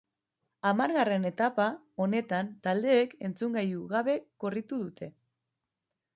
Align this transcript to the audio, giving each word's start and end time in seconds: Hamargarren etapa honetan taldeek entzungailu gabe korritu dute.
Hamargarren 0.69 1.27
etapa 1.29 1.67
honetan 2.05 2.49
taldeek 2.69 3.15
entzungailu 3.31 3.85
gabe 3.93 4.19
korritu 4.47 4.83
dute. 4.87 5.13